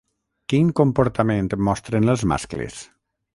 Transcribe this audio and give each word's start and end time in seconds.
Quin 0.53 0.71
comportament 0.79 1.51
mostren 1.67 2.13
els 2.15 2.25
mascles? 2.33 2.81